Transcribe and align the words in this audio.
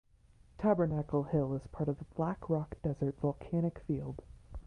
Tabernacle 0.57 1.25
Hill 1.25 1.53
is 1.53 1.67
part 1.67 1.87
of 1.87 1.99
the 1.99 2.05
Black 2.15 2.49
Rock 2.49 2.81
Desert 2.81 3.19
volcanic 3.19 3.77
field. 3.85 4.23